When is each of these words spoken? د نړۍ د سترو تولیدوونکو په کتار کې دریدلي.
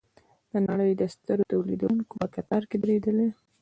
د 0.51 0.53
نړۍ 0.67 0.91
د 0.99 1.03
سترو 1.13 1.49
تولیدوونکو 1.51 2.13
په 2.21 2.27
کتار 2.35 2.63
کې 2.69 2.77
دریدلي. 2.83 3.27